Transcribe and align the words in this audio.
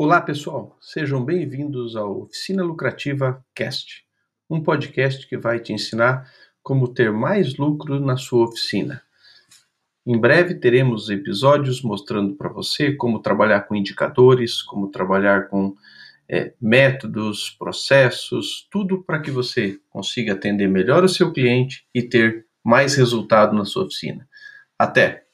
Olá, 0.00 0.20
pessoal. 0.20 0.76
Sejam 0.80 1.24
bem-vindos 1.24 1.96
ao 1.96 2.22
Oficina 2.22 2.62
Lucrativa 2.62 3.42
Cast, 3.54 4.04
um 4.50 4.62
podcast 4.62 5.26
que 5.26 5.38
vai 5.38 5.60
te 5.60 5.72
ensinar 5.72 6.30
como 6.62 6.88
ter 6.88 7.10
mais 7.10 7.56
lucro 7.56 7.98
na 7.98 8.16
sua 8.16 8.44
oficina. 8.44 9.02
Em 10.06 10.18
breve 10.18 10.54
teremos 10.54 11.08
episódios 11.08 11.82
mostrando 11.82 12.36
para 12.36 12.48
você 12.48 12.92
como 12.92 13.20
trabalhar 13.20 13.62
com 13.62 13.74
indicadores, 13.74 14.62
como 14.62 14.90
trabalhar 14.90 15.48
com 15.48 15.74
é, 16.28 16.52
métodos, 16.60 17.50
processos, 17.58 18.68
tudo 18.70 19.02
para 19.02 19.20
que 19.20 19.30
você 19.30 19.78
consiga 19.88 20.34
atender 20.34 20.68
melhor 20.68 21.04
o 21.04 21.08
seu 21.08 21.32
cliente 21.32 21.86
e 21.94 22.02
ter 22.02 22.46
mais 22.62 22.94
resultado 22.96 23.56
na 23.56 23.64
sua 23.64 23.84
oficina. 23.84 24.28
Até! 24.78 25.27